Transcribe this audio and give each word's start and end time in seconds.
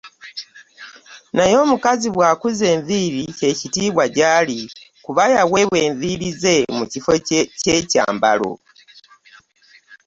Naye 1.37 1.55
omukazi 1.63 2.07
bw'akuza 2.15 2.65
enviiri; 2.75 3.23
kye 3.37 3.51
kitiibwa 3.59 4.03
gy'ali: 4.15 4.59
kubanga 5.05 5.35
yaweebwa 5.41 5.77
enviiri 5.87 6.29
ze 6.41 6.55
mu 6.77 6.83
kifo 6.91 7.13
ky'ekyambalo. 7.63 8.51